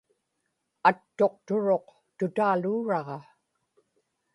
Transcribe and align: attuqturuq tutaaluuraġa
attuqturuq 0.89 1.87
tutaaluuraġa 2.17 3.19